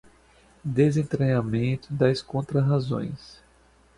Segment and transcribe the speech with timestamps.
[0.65, 3.39] desentranhamento das contrarrazões